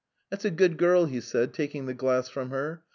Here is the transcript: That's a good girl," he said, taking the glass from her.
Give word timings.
That's 0.31 0.45
a 0.45 0.49
good 0.49 0.77
girl," 0.79 1.05
he 1.05 1.21
said, 1.21 1.53
taking 1.53 1.85
the 1.85 1.93
glass 1.93 2.27
from 2.27 2.49
her. 2.49 2.81